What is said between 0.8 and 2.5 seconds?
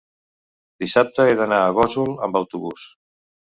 dissabte he d'anar a Gósol amb